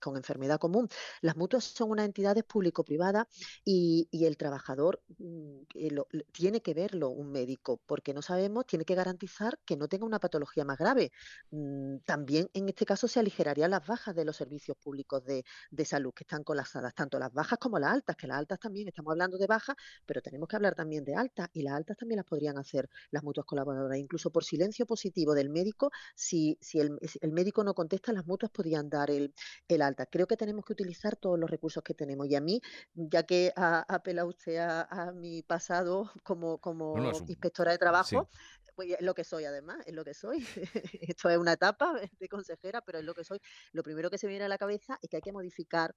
con 0.00 0.16
enfermedad 0.16 0.58
común. 0.58 0.88
Las 1.22 1.36
mutuas 1.36 1.64
son 1.64 1.90
unas 1.90 2.06
entidades 2.06 2.44
público-privadas 2.44 3.26
y, 3.64 4.08
el 4.26 4.35
trabajador 4.36 5.02
mm, 5.18 5.60
eh, 5.74 5.90
tiene 6.32 6.60
que 6.62 6.74
verlo 6.74 7.10
un 7.10 7.32
médico, 7.32 7.80
porque 7.86 8.14
no 8.14 8.22
sabemos, 8.22 8.66
tiene 8.66 8.84
que 8.84 8.94
garantizar 8.94 9.58
que 9.64 9.76
no 9.76 9.88
tenga 9.88 10.06
una 10.06 10.20
patología 10.20 10.64
más 10.64 10.78
grave. 10.78 11.12
Mm, 11.50 11.98
también 12.04 12.48
en 12.54 12.68
este 12.68 12.86
caso 12.86 13.08
se 13.08 13.20
aligerarían 13.20 13.70
las 13.70 13.86
bajas 13.86 14.14
de 14.14 14.24
los 14.24 14.36
servicios 14.36 14.76
públicos 14.76 15.24
de, 15.24 15.44
de 15.70 15.84
salud, 15.84 16.12
que 16.14 16.24
están 16.24 16.44
colapsadas, 16.44 16.94
tanto 16.94 17.18
las 17.18 17.32
bajas 17.32 17.58
como 17.58 17.78
las 17.78 17.92
altas, 17.92 18.16
que 18.16 18.26
las 18.26 18.38
altas 18.38 18.58
también, 18.58 18.88
estamos 18.88 19.12
hablando 19.12 19.38
de 19.38 19.46
bajas, 19.46 19.76
pero 20.04 20.20
tenemos 20.22 20.48
que 20.48 20.56
hablar 20.56 20.74
también 20.74 21.04
de 21.04 21.14
altas, 21.14 21.48
y 21.52 21.62
las 21.62 21.74
altas 21.74 21.96
también 21.96 22.16
las 22.16 22.26
podrían 22.26 22.58
hacer 22.58 22.88
las 23.10 23.22
mutuas 23.22 23.46
colaboradoras, 23.46 23.98
incluso 23.98 24.30
por 24.30 24.44
silencio 24.44 24.86
positivo 24.86 25.34
del 25.34 25.50
médico, 25.50 25.90
si, 26.14 26.58
si 26.60 26.80
el, 26.80 26.98
médico 27.32 27.64
no 27.64 27.74
contesta, 27.74 28.12
las 28.12 28.26
mutuas 28.26 28.50
podrían 28.50 28.88
dar 28.88 29.10
el, 29.10 29.34
el, 29.68 29.82
alta. 29.82 30.06
Creo 30.06 30.26
que 30.26 30.36
tenemos 30.36 30.64
que 30.64 30.72
utilizar 30.72 31.16
todos 31.16 31.38
los 31.38 31.50
recursos 31.50 31.82
que 31.82 31.94
tenemos, 31.94 32.26
y 32.28 32.34
a 32.34 32.40
mí, 32.40 32.60
ya 32.94 33.24
que 33.24 33.52
ha 33.56 33.84
apelado 33.88 34.25
usted 34.26 34.58
a, 34.58 35.12
mi 35.14 35.42
pasado 35.42 36.10
como, 36.22 36.58
como 36.58 36.96
inspectora 37.26 37.72
de 37.72 37.78
trabajo, 37.78 38.28
pues 38.74 38.90
es 38.90 39.00
lo 39.00 39.14
que 39.14 39.24
soy 39.24 39.44
además, 39.44 39.78
es 39.86 39.94
lo 39.94 40.04
que 40.04 40.14
soy. 40.14 40.46
Esto 41.00 41.30
es 41.30 41.38
una 41.38 41.54
etapa 41.54 41.94
de 42.20 42.28
consejera, 42.28 42.82
pero 42.82 42.98
es 42.98 43.04
lo 43.04 43.14
que 43.14 43.24
soy. 43.24 43.40
Lo 43.72 43.82
primero 43.82 44.10
que 44.10 44.18
se 44.18 44.26
me 44.26 44.32
viene 44.32 44.44
a 44.44 44.48
la 44.48 44.58
cabeza 44.58 44.98
es 45.02 45.08
que 45.08 45.16
hay 45.16 45.22
que 45.22 45.32
modificar 45.32 45.94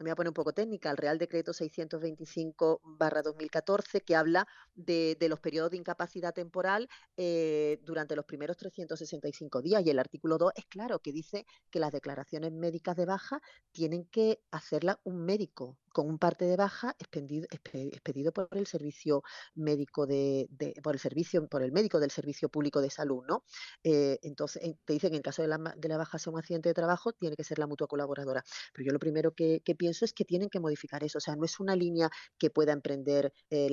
me 0.00 0.04
voy 0.04 0.12
a 0.12 0.16
poner 0.16 0.30
un 0.30 0.34
poco 0.34 0.52
técnica, 0.52 0.90
el 0.90 0.96
Real 0.96 1.18
Decreto 1.18 1.52
625-2014, 1.52 4.04
que 4.04 4.14
habla 4.14 4.46
de, 4.74 5.16
los 5.28 5.40
periodos 5.40 5.72
de 5.72 5.76
incapacidad 5.76 6.32
temporal 6.32 6.88
eh, 7.16 7.80
durante 7.82 8.14
los 8.14 8.24
primeros 8.24 8.56
365 8.56 9.60
días. 9.60 9.84
Y 9.84 9.90
el 9.90 9.98
artículo 9.98 10.38
2 10.38 10.52
es 10.54 10.66
claro, 10.66 11.00
que 11.00 11.12
dice 11.12 11.46
que 11.70 11.80
las 11.80 11.90
declaraciones 11.90 12.52
médicas 12.52 12.94
de 12.96 13.06
baja 13.06 13.42
tienen 13.72 14.04
que 14.04 14.40
hacerla 14.50 15.00
un 15.02 15.24
médico 15.24 15.76
con 15.92 16.08
un 16.08 16.18
parte 16.18 16.44
de 16.44 16.56
baja 16.56 16.94
expedido, 16.98 18.32
por 18.32 18.48
el 18.52 18.66
servicio 18.66 19.22
médico 19.54 20.06
de, 20.06 20.48
por 20.82 20.94
el 20.94 21.00
servicio, 21.00 21.46
por 21.46 21.62
el 21.62 21.72
médico 21.72 22.00
del 22.00 22.10
servicio 22.10 22.48
público 22.48 22.80
de 22.80 22.90
salud, 22.90 23.24
¿no? 23.26 23.44
Eh, 23.82 24.18
entonces 24.22 24.76
te 24.84 24.92
dicen 24.92 25.10
que 25.10 25.16
en 25.16 25.22
caso 25.22 25.42
de 25.42 25.48
la, 25.48 25.58
de 25.76 25.88
la 25.88 25.96
baja 25.96 26.18
sea 26.18 26.32
un 26.32 26.38
accidente 26.38 26.68
de 26.68 26.74
trabajo, 26.74 27.12
tiene 27.12 27.36
que 27.36 27.44
ser 27.44 27.58
la 27.58 27.66
mutua 27.66 27.86
colaboradora. 27.86 28.44
Pero 28.72 28.86
yo 28.86 28.92
lo 28.92 28.98
primero 28.98 29.32
que, 29.34 29.62
pienso 29.78 30.04
es 30.04 30.12
que 30.12 30.24
tienen 30.24 30.48
que 30.48 30.60
modificar 30.60 31.04
eso. 31.04 31.18
O 31.18 31.20
sea, 31.20 31.36
no 31.36 31.44
es 31.44 31.60
una 31.60 31.76
línea 31.76 32.10
que 32.38 32.50
pueda 32.50 32.72
emprender 32.72 33.32
eh, 33.50 33.68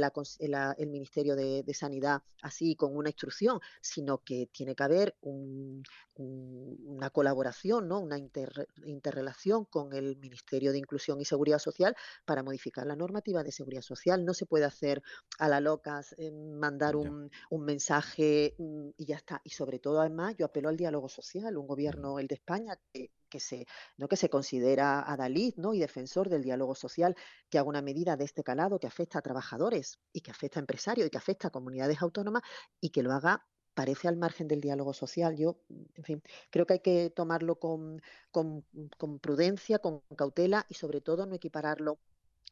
el 0.78 0.90
Ministerio 0.90 1.36
de, 1.36 1.64
Sanidad 1.74 2.22
así 2.42 2.76
con 2.76 2.96
una 2.96 3.10
instrucción, 3.10 3.60
sino 3.82 4.20
que 4.20 4.48
tiene 4.54 4.76
que 4.76 4.84
haber 4.84 5.18
una 5.22 7.10
colaboración, 7.10 7.88
¿no? 7.88 8.00
una 8.00 8.18
interrelación 8.18 9.66
con 9.66 9.94
el 9.94 10.16
Ministerio 10.18 10.72
de 10.72 10.78
Inclusión 10.78 11.20
y 11.20 11.26
Seguridad 11.26 11.60
Social 11.60 11.96
para 12.26 12.44
modificar 12.44 12.86
la 12.86 12.96
normativa 12.96 13.44
de 13.44 13.52
seguridad 13.52 13.82
social. 13.82 14.24
No 14.26 14.34
se 14.34 14.46
puede 14.46 14.66
hacer 14.66 15.02
a 15.40 15.50
la 15.50 15.60
locas 15.60 16.16
eh, 16.18 16.32
mandar 16.32 16.96
un, 16.96 17.30
mensaje 17.52 18.56
mm, 18.58 18.90
y 18.98 19.06
ya 19.06 19.18
está. 19.18 19.42
Y 19.44 19.50
sobre 19.50 19.80
todo, 19.80 20.00
además, 20.02 20.36
yo 20.38 20.46
apelo 20.46 20.70
al 20.70 20.78
diálogo 20.78 21.10
social. 21.10 21.58
Un 21.58 21.68
gobierno, 21.68 22.20
el 22.20 22.28
de 22.28 22.36
España, 22.36 22.78
que 22.94 23.12
que 23.36 23.40
se, 23.42 23.68
¿no? 23.98 24.08
que 24.08 24.16
se 24.16 24.30
considera 24.30 25.02
adalid 25.02 25.56
¿no? 25.58 25.74
y 25.74 25.80
defensor 25.80 26.30
del 26.30 26.44
diálogo 26.44 26.74
social, 26.74 27.16
que 27.50 27.60
haga 27.60 27.68
una 27.68 27.82
medida 27.82 28.16
de 28.16 28.24
este 28.24 28.44
calado 28.44 28.80
que 28.80 28.88
afecta 28.88 29.20
a 29.20 29.22
trabajadores 29.22 30.00
y 30.14 30.22
que 30.22 30.32
afecta 30.32 30.60
a 30.60 30.62
empresarios 30.62 31.08
y 31.08 31.10
que 31.10 31.18
afecta 31.18 31.50
a 31.50 31.52
comunidades 31.52 32.02
autónomas 32.02 32.44
y 32.80 32.92
que 32.92 33.04
lo 33.04 33.12
haga 33.12 33.46
parece 33.76 34.08
al 34.08 34.18
margen 34.18 34.48
del 34.48 34.62
diálogo 34.62 34.94
social. 34.94 35.36
Yo, 35.38 35.58
en 35.96 36.04
fin, 36.04 36.24
creo 36.50 36.66
que 36.66 36.74
hay 36.74 36.80
que 36.80 37.12
tomarlo 37.12 37.60
con, 37.60 38.02
con, 38.32 38.66
con 38.98 39.20
prudencia, 39.20 39.80
con 39.80 40.02
cautela 40.18 40.66
y 40.70 40.74
sobre 40.74 41.02
todo 41.02 41.26
no 41.28 41.36
equipararlo 41.36 42.00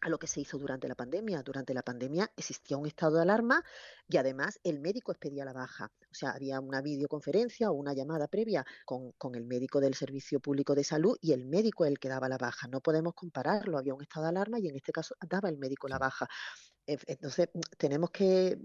a 0.04 0.10
lo 0.10 0.20
que 0.20 0.28
se 0.28 0.42
hizo 0.42 0.58
durante 0.58 0.88
la 0.88 0.96
pandemia. 0.96 1.42
Durante 1.44 1.74
la 1.74 1.82
pandemia 1.82 2.30
existía 2.36 2.78
un 2.78 2.86
estado 2.86 3.16
de 3.16 3.22
alarma 3.22 3.64
y 4.08 4.18
además 4.18 4.60
el 4.64 4.80
médico 4.80 5.12
expedía 5.12 5.46
la 5.46 5.54
baja. 5.54 5.92
O 6.12 6.14
sea, 6.14 6.32
había 6.32 6.60
una 6.60 6.82
videoconferencia 6.82 7.72
o 7.72 7.74
una 7.74 7.94
llamada 7.94 8.28
previa 8.28 8.66
con, 8.86 9.14
el 9.36 9.46
médico 9.46 9.80
del 9.80 9.96
Servicio 9.96 10.40
Público 10.42 10.76
de 10.76 10.84
Salud 10.84 11.18
y 11.22 11.32
el 11.32 11.46
médico 11.46 11.86
el 11.86 12.00
que 12.00 12.10
daba 12.10 12.28
la 12.28 12.38
baja. 12.38 12.68
No 12.68 12.82
podemos 12.82 13.14
compararlo. 13.14 13.78
Había 13.78 13.94
un 13.94 14.02
estado 14.02 14.26
de 14.26 14.30
alarma 14.32 14.60
y 14.60 14.68
en 14.68 14.76
este 14.76 14.92
caso 14.92 15.16
daba 15.28 15.50
el 15.50 15.58
médico 15.58 15.88
la 15.88 15.98
baja. 15.98 16.28
Entonces, 16.86 17.50
mm, 17.54 17.60
tenemos 17.78 18.12
que, 18.12 18.58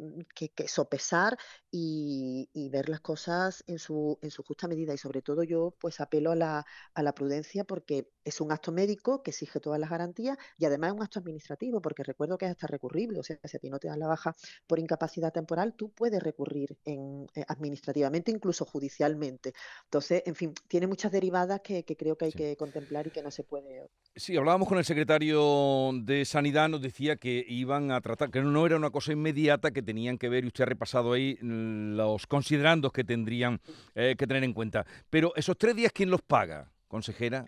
sopesar 0.67 1.37
y, 1.71 2.49
ver 2.71 2.89
las 2.89 3.01
cosas 3.01 3.65
en 3.67 3.79
su, 3.79 4.19
en 4.23 4.31
su 4.31 4.43
justa 4.43 4.69
medida. 4.69 4.93
Y 4.95 4.99
sobre 4.99 5.23
todo 5.23 5.43
yo 5.43 5.75
pues 5.81 6.01
apelo 6.01 6.33
a 6.33 6.37
la, 6.37 6.67
a 6.95 7.03
la 7.03 7.15
prudencia 7.15 7.65
porque 7.65 8.11
es 8.25 8.41
un 8.41 8.53
acto 8.53 8.73
médico 8.73 9.23
que 9.23 9.31
exige 9.31 9.61
todas 9.61 9.81
las 9.81 9.91
garantías 9.91 10.37
y 10.59 10.67
además 10.67 10.91
es 10.91 10.97
un 10.97 11.03
acto 11.03 11.19
administrativo 11.19 11.81
porque 11.81 12.03
recuerdo 12.03 12.37
que 12.37 12.45
es 12.47 12.51
hasta 12.51 12.67
recurrible. 12.67 13.19
O 13.21 13.23
sea, 13.23 13.39
si 13.45 13.57
a 13.57 13.61
ti 13.61 13.71
no 13.71 13.79
te 13.79 13.89
dan 13.89 13.99
la 13.99 14.07
baja 14.09 14.35
por 14.67 14.79
incapacidad 14.79 15.33
temporal, 15.33 15.75
tú 15.75 15.91
puedes 15.91 16.23
recurrir 16.23 16.77
en, 16.85 17.27
eh, 17.35 17.45
administrativamente, 17.49 18.31
incluso 18.31 18.65
judicialmente. 18.65 19.55
Entonces, 19.85 20.23
en 20.27 20.35
fin, 20.35 20.55
tiene 20.69 20.87
muchas 20.87 21.13
derivadas 21.13 21.61
que, 21.63 21.85
creo 21.85 22.17
que 22.17 22.27
hay 22.27 22.33
que 22.33 22.57
contemplar 22.57 23.07
y 23.07 23.11
que 23.11 23.23
no 23.23 23.31
se 23.31 23.45
puede. 23.45 23.89
Sí, 24.19 24.37
hablábamos 24.37 24.67
con 24.67 24.79
el 24.79 24.85
secretario 24.85 25.93
de 26.03 26.25
Sanidad, 26.25 26.69
nos 26.69 26.83
decía 26.83 27.15
que 27.15 27.45
iban 27.47 27.93
a 27.93 28.01
tratar, 28.01 28.33
que 28.33 28.43
no 28.43 28.67
era 28.67 28.75
una 28.75 28.91
cosa 28.91 29.13
inmediata, 29.13 29.71
que 29.71 29.81
tenían 29.81 30.19
que 30.19 30.29
ver, 30.29 30.43
y 30.43 30.49
usted 30.49 30.65
ha 30.65 30.67
repasado 30.67 31.13
ahí 31.13 31.39
mm, 31.41 31.95
los 31.95 32.27
considerandos 32.27 32.91
que 32.91 33.05
tendrían 33.05 33.61
eh, 33.95 34.17
que 34.19 34.27
tener 34.27 34.43
en 34.43 34.55
cuenta. 34.55 34.85
Pero 35.09 35.33
esos 35.37 35.57
tres 35.57 35.77
días, 35.77 35.93
¿quién 35.95 36.11
los 36.11 36.21
paga, 36.21 36.73
consejera? 36.89 37.47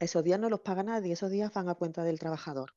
Esos 0.00 0.24
días 0.24 0.40
no 0.40 0.50
los 0.50 0.58
paga 0.58 0.82
nadie, 0.82 1.12
esos 1.12 1.30
días 1.30 1.54
van 1.54 1.68
a 1.68 1.76
cuenta 1.76 2.02
del 2.02 2.18
trabajador. 2.18 2.74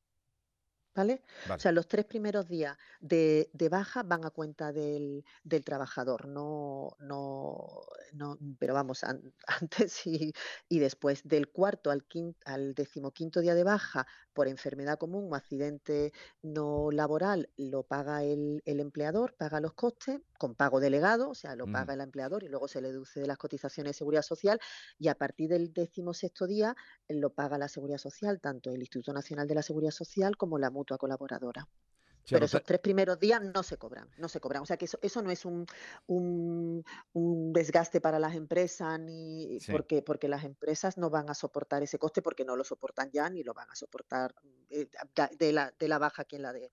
¿Vale? 0.96 1.20
O 1.54 1.58
sea, 1.58 1.72
los 1.72 1.86
tres 1.86 2.06
primeros 2.06 2.48
días 2.48 2.76
de, 3.00 3.50
baja 3.70 4.02
van 4.02 4.24
a 4.24 4.30
cuenta 4.30 4.72
del, 4.72 5.24
trabajador, 5.62 6.26
no, 6.26 6.96
no, 7.00 7.82
no, 8.14 8.38
pero 8.58 8.72
vamos, 8.72 9.04
antes 9.46 10.06
y, 10.06 10.32
y, 10.70 10.78
después 10.78 11.22
del 11.28 11.48
cuarto 11.48 11.90
al, 11.90 12.04
quinto, 12.04 12.38
al 12.46 12.74
decimoquinto 12.74 13.40
día 13.40 13.54
de 13.54 13.64
baja 13.64 14.06
por 14.36 14.48
enfermedad 14.48 14.98
común 14.98 15.28
o 15.30 15.34
accidente 15.34 16.12
no 16.42 16.90
laboral, 16.90 17.48
lo 17.56 17.82
paga 17.82 18.22
el, 18.22 18.62
empleador, 18.64 19.34
paga 19.34 19.60
los 19.60 19.72
costes 19.72 20.20
con 20.36 20.54
pago 20.54 20.80
delegado, 20.80 21.30
o 21.30 21.34
sea, 21.34 21.56
lo 21.56 21.66
paga 21.66 21.94
el 21.94 22.00
empleador 22.00 22.42
y 22.42 22.48
luego 22.48 22.68
se 22.68 22.80
le 22.80 22.88
deduce 22.88 23.20
de 23.20 23.26
las 23.26 23.38
cotizaciones 23.38 23.90
de 23.90 23.98
seguridad 23.98 24.22
social 24.22 24.60
y 24.98 25.08
a 25.08 25.14
partir 25.14 25.48
del 25.48 25.72
decimosexto 25.72 26.46
día 26.46 26.74
lo 27.08 27.30
paga 27.30 27.58
la 27.58 27.68
seguridad 27.68 27.98
social, 27.98 28.40
tanto 28.40 28.70
el 28.70 28.80
Instituto 28.80 29.12
Nacional 29.12 29.46
de 29.46 29.54
la 29.54 29.62
Seguridad 29.62 29.92
Social 29.92 30.36
como 30.36 30.58
la 30.58 30.70
mutua 30.70 30.98
colaboradora. 30.98 31.68
Pero 32.28 32.46
esos 32.46 32.62
tres 32.64 32.80
primeros 32.80 33.20
días 33.20 33.40
no 33.40 33.62
se 33.62 33.76
cobran, 33.76 34.10
no 34.18 34.28
se 34.28 34.40
cobran. 34.40 34.62
O 34.62 34.66
sea 34.66 34.76
que 34.76 34.86
eso, 34.86 34.98
eso 35.00 35.22
no 35.22 35.30
es 35.30 35.44
un, 35.44 35.64
un, 36.06 37.52
desgaste 37.52 38.00
para 38.00 38.18
las 38.18 38.34
empresas, 38.34 38.98
ni 38.98 39.58
porque, 39.70 40.02
porque 40.02 40.28
las 40.28 40.44
empresas 40.44 40.98
no 40.98 41.08
van 41.08 41.30
a 41.30 41.34
soportar 41.34 41.82
ese 41.82 41.98
coste 41.98 42.22
porque 42.22 42.44
no 42.44 42.56
lo 42.56 42.64
soportan 42.64 43.10
ya 43.12 43.30
ni 43.30 43.44
lo 43.44 43.54
van 43.54 43.70
a 43.70 43.76
soportar 43.76 44.34
eh, 44.70 44.88
de, 45.38 45.52
la, 45.52 45.72
de 45.78 45.88
la 45.88 45.98
baja 45.98 46.24
quien 46.24 46.42
la 46.42 46.52
dé. 46.52 46.72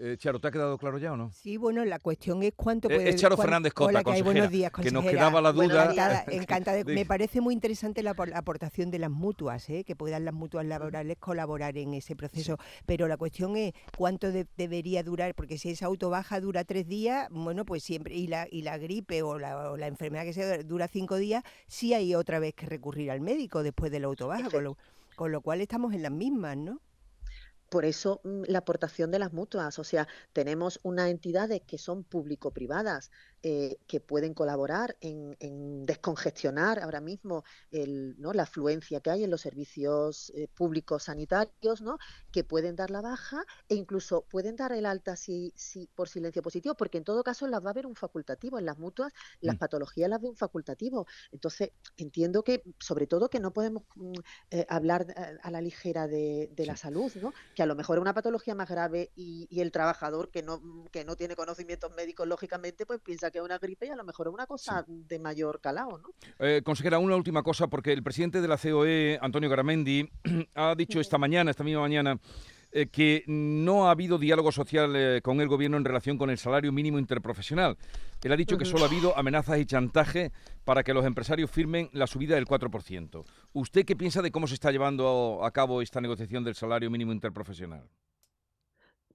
Eh, 0.00 0.16
Charo, 0.18 0.40
¿te 0.40 0.48
ha 0.48 0.50
quedado 0.50 0.78
claro 0.78 0.98
ya 0.98 1.12
o 1.12 1.16
no? 1.16 1.32
Sí, 1.32 1.56
bueno, 1.56 1.84
la 1.84 1.98
cuestión 1.98 2.42
es 2.42 2.52
cuánto 2.54 2.88
eh, 2.90 2.94
puede... 2.94 3.08
Es 3.08 3.16
Charo 3.16 3.36
Fernández 3.36 3.72
Cota, 3.72 4.04
que, 4.04 4.22
buenos 4.22 4.50
días, 4.50 4.70
que 4.70 4.90
nos 4.90 5.04
quedaba 5.04 5.40
la 5.40 5.52
duda. 5.52 6.24
encantada, 6.28 6.84
Me 6.86 7.04
parece 7.04 7.40
muy 7.40 7.54
interesante 7.54 8.02
la, 8.02 8.10
aportación 8.10 8.90
de 8.90 8.98
las 8.98 9.10
mutuas, 9.10 9.68
¿eh? 9.70 9.84
que 9.84 9.96
puedan 9.96 10.24
las 10.24 10.34
mutuas 10.34 10.66
laborales 10.66 11.16
colaborar 11.18 11.76
en 11.78 11.94
ese 11.94 12.14
proceso, 12.14 12.58
pero 12.86 13.08
la 13.08 13.16
cuestión 13.16 13.56
es 13.56 13.72
cuánto 13.96 14.30
debería 14.30 15.02
durar, 15.02 15.34
porque 15.34 15.58
si 15.58 15.70
esa 15.70 15.86
autobaja 15.86 16.40
dura 16.40 16.64
tres 16.64 16.86
días, 16.86 17.28
bueno, 17.30 17.64
pues 17.64 17.82
siempre, 17.82 18.14
y 18.14 18.26
la, 18.28 18.46
y 18.50 18.62
la 18.62 18.78
gripe 18.78 19.22
o 19.22 19.38
la, 19.38 19.86
enfermedad 19.88 20.24
que 20.24 20.34
sea 20.34 20.62
dura 20.62 20.86
cinco 20.86 21.16
días, 21.16 21.42
sí 21.66 21.94
hay 21.94 22.14
otra 22.14 22.38
vez 22.38 22.54
que 22.54 22.66
recurrir 22.66 23.10
al 23.10 23.20
médico 23.20 23.62
después 23.62 23.90
de 23.90 24.00
la 24.00 24.06
autobaja, 24.06 24.50
con 24.50 24.62
lo, 24.62 24.76
con 25.16 25.32
lo 25.32 25.40
cual 25.40 25.60
estamos 25.60 25.94
en 25.94 26.02
las 26.02 26.12
mismas, 26.12 26.56
¿no? 26.56 26.80
Por 27.68 27.84
eso 27.84 28.20
mm, 28.24 28.42
la 28.46 28.58
aportación 28.60 29.10
de 29.10 29.18
las 29.18 29.32
mutuas, 29.32 29.78
o 29.78 29.84
sea, 29.84 30.08
tenemos 30.32 30.80
unas 30.82 31.10
entidades 31.10 31.62
que 31.66 31.78
son 31.78 32.04
público-privadas, 32.04 33.10
eh, 33.44 33.78
que 33.86 34.00
pueden 34.00 34.34
colaborar 34.34 34.96
en, 35.00 35.86
descongestionar 35.86 36.80
ahora 36.80 37.00
mismo 37.00 37.44
el, 37.70 38.16
¿no? 38.18 38.32
la 38.32 38.42
afluencia 38.42 39.00
que 39.00 39.10
hay 39.10 39.22
en 39.22 39.30
los 39.30 39.42
servicios 39.42 40.32
eh, 40.34 40.48
públicos 40.48 41.04
sanitarios, 41.04 41.80
¿no? 41.80 41.98
que 42.32 42.42
pueden 42.42 42.74
dar 42.74 42.90
la 42.90 43.00
baja 43.00 43.44
e 43.68 43.76
incluso 43.76 44.22
pueden 44.22 44.56
dar 44.56 44.72
el 44.72 44.86
alta 44.86 45.14
si, 45.14 45.52
si, 45.54 45.88
por 45.94 46.08
silencio 46.08 46.42
positivo, 46.42 46.74
porque 46.74 46.98
en 46.98 47.04
todo 47.04 47.22
caso 47.22 47.46
las 47.46 47.62
va 47.62 47.68
a 47.68 47.70
haber 47.70 47.86
un 47.86 47.94
facultativo. 47.94 48.58
En 48.58 48.66
las 48.66 48.76
mutuas 48.76 49.12
las 49.40 49.54
mm. 49.54 49.58
patologías 49.58 50.10
las 50.10 50.20
ve 50.20 50.28
un 50.28 50.36
facultativo. 50.36 51.06
Entonces, 51.30 51.70
entiendo 51.96 52.42
que, 52.42 52.64
sobre 52.80 53.06
todo, 53.06 53.30
que 53.30 53.38
no 53.38 53.52
podemos 53.52 53.84
mm, 53.94 54.12
eh, 54.50 54.66
hablar 54.68 55.06
a 55.42 55.50
la 55.52 55.60
ligera 55.60 56.08
de, 56.08 56.50
la 56.56 56.76
salud, 56.76 57.12
¿no? 57.22 57.32
que 57.54 57.62
a 57.62 57.66
lo 57.66 57.76
mejor 57.76 57.98
es 57.98 58.02
una 58.02 58.14
patología 58.14 58.56
más 58.56 58.68
grave 58.68 59.12
y, 59.14 59.46
y 59.48 59.60
el 59.60 59.70
trabajador 59.70 60.30
que 60.30 60.42
no, 60.42 60.60
que 60.90 61.04
no 61.04 61.14
tiene 61.14 61.36
conocimientos 61.36 61.92
médicos, 61.94 62.26
lógicamente, 62.26 62.84
pues 62.84 63.00
piensa 63.00 63.27
que 63.30 63.40
una 63.40 63.58
gripe 63.58 63.86
y 63.86 63.90
a 63.90 63.96
lo 63.96 64.04
mejor 64.04 64.28
una 64.28 64.46
cosa 64.46 64.84
de 64.86 65.18
mayor 65.18 65.60
calado, 65.60 65.98
¿no? 65.98 66.08
Eh, 66.38 66.62
consejera, 66.64 66.98
una 66.98 67.16
última 67.16 67.42
cosa, 67.42 67.68
porque 67.68 67.92
el 67.92 68.02
presidente 68.02 68.40
de 68.40 68.48
la 68.48 68.56
COE, 68.56 69.18
Antonio 69.20 69.48
Garamendi, 69.48 70.08
ha 70.54 70.74
dicho 70.74 71.00
esta 71.00 71.18
mañana, 71.18 71.50
esta 71.50 71.64
misma 71.64 71.82
mañana, 71.82 72.18
eh, 72.70 72.88
que 72.88 73.24
no 73.26 73.88
ha 73.88 73.92
habido 73.92 74.18
diálogo 74.18 74.52
social 74.52 74.92
eh, 74.94 75.22
con 75.22 75.40
el 75.40 75.48
gobierno 75.48 75.78
en 75.78 75.86
relación 75.86 76.18
con 76.18 76.28
el 76.28 76.36
salario 76.36 76.70
mínimo 76.70 76.98
interprofesional. 76.98 77.78
Él 78.22 78.32
ha 78.32 78.36
dicho 78.36 78.58
que 78.58 78.66
solo 78.66 78.84
ha 78.84 78.88
habido 78.88 79.16
amenazas 79.16 79.58
y 79.58 79.64
chantaje 79.64 80.32
para 80.64 80.82
que 80.82 80.92
los 80.92 81.06
empresarios 81.06 81.50
firmen 81.50 81.88
la 81.92 82.06
subida 82.06 82.34
del 82.34 82.46
4%. 82.46 83.24
¿Usted 83.54 83.86
qué 83.86 83.96
piensa 83.96 84.20
de 84.20 84.30
cómo 84.30 84.46
se 84.46 84.54
está 84.54 84.70
llevando 84.70 85.40
a 85.44 85.50
cabo 85.50 85.80
esta 85.80 86.02
negociación 86.02 86.44
del 86.44 86.56
salario 86.56 86.90
mínimo 86.90 87.12
interprofesional? 87.12 87.88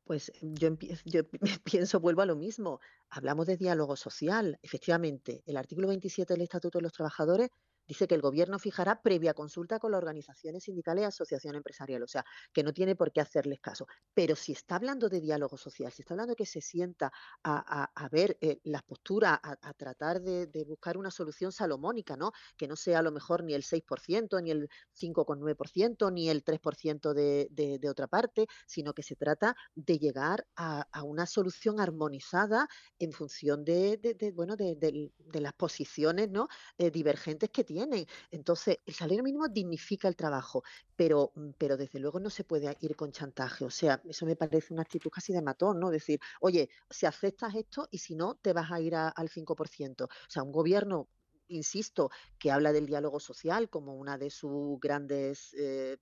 Pues 0.06 0.32
yo, 0.42 0.70
yo 1.06 1.22
pienso, 1.64 2.00
vuelvo 2.00 2.22
a 2.22 2.26
lo 2.26 2.36
mismo. 2.36 2.80
Hablamos 3.10 3.48
de 3.48 3.58
diálogo 3.58 3.96
social. 3.96 4.60
Efectivamente, 4.62 5.44
el 5.46 5.58
artículo 5.58 5.88
27 5.88 6.34
del 6.34 6.42
Estatuto 6.42 6.80
de 6.80 6.84
los 6.84 6.94
Trabajadores 6.94 7.50
dice 7.88 8.08
que 8.08 8.16
el 8.16 8.22
gobierno 8.22 8.60
fijará 8.60 9.02
previa 9.02 9.34
consulta 9.34 9.80
con 9.80 9.92
las 9.92 9.98
organizaciones 10.00 10.64
sindicales 10.64 11.04
y 11.04 11.06
asociación 11.06 11.56
empresarial, 11.56 12.04
o 12.04 12.08
sea, 12.08 12.26
que 12.52 12.64
no 12.64 12.74
tiene 12.74 12.96
por 12.96 13.12
qué 13.12 13.22
hacerles 13.22 13.60
caso. 13.60 13.88
Pero 14.14 14.36
si 14.36 14.52
está 14.54 14.76
hablando 14.76 15.10
de 15.10 15.22
diálogo 15.22 15.58
social, 15.58 15.92
si 15.92 16.02
está 16.02 16.14
hablando 16.14 16.32
de 16.32 16.36
que 16.36 16.46
se 16.46 16.62
sienta 16.62 17.12
a, 17.44 18.10
ver 18.12 18.38
eh, 18.42 18.60
las 18.64 18.84
posturas, 18.84 19.40
a, 19.42 19.74
tratar 19.74 20.22
de, 20.22 20.66
buscar 20.66 20.98
una 20.98 21.12
solución 21.12 21.52
salomónica, 21.52 22.16
¿no? 22.16 22.32
Que 22.58 22.68
no 22.68 22.76
sea 22.76 23.00
a 23.00 23.02
lo 23.02 23.12
mejor 23.12 23.44
ni 23.44 23.54
el 23.54 23.64
6%, 23.64 24.42
ni 24.42 24.52
el 24.52 24.70
5,9%, 24.94 26.12
ni 26.12 26.30
el 26.30 26.44
3% 26.44 27.14
de, 27.14 27.48
de, 27.52 27.90
otra 27.90 28.08
parte, 28.08 28.48
sino 28.66 28.94
que 28.94 29.04
se 29.04 29.16
trata 29.16 29.56
de 29.76 30.00
llegar 30.00 30.46
a, 30.56 30.86
una 31.04 31.26
solución 31.26 31.80
armonizada 31.80 32.68
en 32.98 33.12
función 33.12 33.66
de, 33.66 34.32
bueno, 34.34 34.56
de, 34.56 35.12
las 35.34 35.54
posiciones 35.54 36.30
¿no? 36.30 36.48
Eh, 36.78 36.92
divergentes 36.92 37.50
que 37.50 37.64
tiene 37.64 37.73
tiene. 37.74 38.08
Entonces, 38.32 38.80
el 38.86 38.94
salario 38.94 39.24
mínimo 39.24 39.48
dignifica 39.48 40.08
el 40.08 40.16
trabajo, 40.16 40.64
pero, 40.96 41.32
mm, 41.36 41.52
pero 41.58 41.78
desde 41.78 42.00
luego 42.00 42.20
no 42.20 42.30
se 42.30 42.44
puede 42.44 42.78
ir 42.82 42.96
con 42.96 43.12
chantaje. 43.12 43.66
O 43.66 43.70
sea, 43.70 44.02
eso 44.06 44.26
me 44.26 44.36
parece 44.36 44.74
una 44.74 44.84
actitud 44.84 45.10
casi 45.10 45.34
de 45.34 45.42
matón, 45.42 45.80
¿no? 45.80 45.90
Decir, 45.90 46.20
oye, 46.42 46.70
si 46.90 47.06
aceptas 47.06 47.56
esto 47.56 47.88
y 47.92 47.98
si 47.98 48.16
no, 48.16 48.36
te 48.36 48.54
vas 48.54 48.72
a 48.72 48.80
ir 48.80 48.96
al 48.96 49.30
5%. 49.30 50.06
O 50.06 50.10
sea, 50.30 50.44
un 50.44 50.52
gobierno 50.52 51.08
insisto, 51.48 52.10
que 52.40 52.52
habla 52.52 52.72
del 52.72 52.86
diálogo 52.88 53.20
social 53.20 53.70
como 53.70 53.96
una 53.96 54.18
de 54.18 54.30
sus 54.30 54.80
grandes 54.80 55.54
eh, 55.60 55.98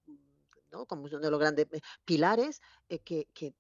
como 0.88 1.04
uno 1.04 1.20
de 1.20 1.32
los 1.32 1.40
grandes 1.40 1.68
eh, 1.72 1.82
pilares, 2.06 2.62
eh, 2.90 3.00
que, 3.00 3.54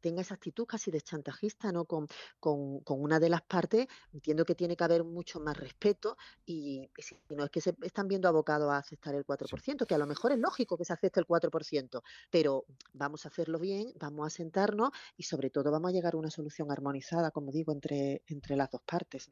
tenga 0.00 0.22
esa 0.22 0.34
actitud 0.34 0.66
casi 0.66 0.90
de 0.90 1.00
chantajista 1.00 1.56
¿no? 1.72 1.84
Con, 1.84 2.08
con, 2.40 2.80
una 2.86 3.20
de 3.20 3.28
las 3.28 3.42
partes, 3.42 3.86
entiendo 4.12 4.44
que 4.44 4.54
tiene 4.54 4.76
que 4.76 4.84
haber 4.84 5.04
mucho 5.04 5.40
más 5.40 5.56
respeto 5.56 6.16
y, 6.44 6.88
si 6.98 7.16
no 7.30 7.44
es 7.44 7.50
que 7.50 7.60
se 7.60 7.74
están 7.82 8.08
viendo 8.08 8.28
abocados 8.28 8.70
a 8.70 8.78
aceptar 8.78 9.14
el 9.14 9.26
4%, 9.26 9.86
que 9.86 9.94
a 9.94 9.98
lo 9.98 10.06
mejor 10.06 10.32
es 10.32 10.38
lógico 10.38 10.76
que 10.76 10.84
se 10.84 10.92
acepte 10.92 11.20
el 11.20 11.26
4%, 11.26 12.02
pero 12.30 12.64
vamos 12.92 13.24
a 13.24 13.28
hacerlo 13.28 13.58
bien, 13.58 13.92
vamos 13.98 14.26
a 14.26 14.30
sentarnos 14.30 14.90
y 15.16 15.24
sobre 15.24 15.50
todo 15.50 15.70
vamos 15.70 15.90
a 15.90 15.92
llegar 15.92 16.14
a 16.14 16.16
una 16.16 16.30
solución 16.30 16.70
armonizada, 16.70 17.30
como 17.30 17.52
digo, 17.52 17.72
entre, 17.72 18.22
entre 18.26 18.56
las 18.56 18.70
dos 18.70 18.82
partes. 18.82 19.30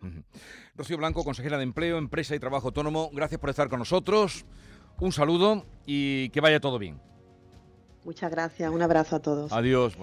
Rocío 0.74 0.98
Blanco, 0.98 1.24
consejera 1.24 1.56
de 1.56 1.64
Empleo, 1.64 1.98
Empresa 1.98 2.34
y 2.34 2.38
Trabajo 2.38 2.68
Autónomo, 2.68 3.10
gracias 3.12 3.40
por 3.40 3.50
estar 3.50 3.68
con 3.68 3.78
nosotros. 3.78 4.44
Un 5.00 5.12
saludo 5.12 5.66
y 5.86 6.28
que 6.30 6.40
vaya 6.40 6.60
todo 6.60 6.78
bien. 6.78 7.13
Muchas 8.04 8.30
gracias, 8.30 8.70
un 8.70 8.82
abrazo 8.82 9.16
a 9.16 9.20
todos. 9.20 9.52
Adiós, 9.52 9.96